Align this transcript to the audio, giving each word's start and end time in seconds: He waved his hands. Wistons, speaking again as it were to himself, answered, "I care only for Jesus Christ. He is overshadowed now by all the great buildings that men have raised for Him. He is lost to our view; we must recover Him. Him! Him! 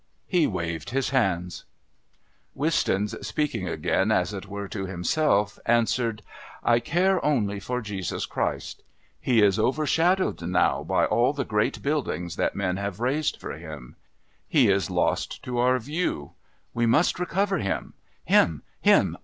He 0.25 0.47
waved 0.47 0.89
his 0.89 1.11
hands. 1.11 1.63
Wistons, 2.55 3.13
speaking 3.23 3.67
again 3.67 4.11
as 4.11 4.33
it 4.33 4.47
were 4.47 4.67
to 4.67 4.87
himself, 4.87 5.59
answered, 5.67 6.23
"I 6.63 6.79
care 6.79 7.23
only 7.23 7.59
for 7.59 7.81
Jesus 7.81 8.25
Christ. 8.25 8.81
He 9.19 9.43
is 9.43 9.59
overshadowed 9.59 10.41
now 10.41 10.83
by 10.83 11.05
all 11.05 11.33
the 11.33 11.45
great 11.45 11.83
buildings 11.83 12.35
that 12.37 12.55
men 12.55 12.77
have 12.77 12.99
raised 12.99 13.39
for 13.39 13.53
Him. 13.59 13.95
He 14.47 14.69
is 14.71 14.89
lost 14.89 15.43
to 15.43 15.59
our 15.59 15.77
view; 15.77 16.31
we 16.73 16.87
must 16.87 17.19
recover 17.19 17.59
Him. 17.59 17.93
Him! 18.25 18.63
Him! 18.81 19.17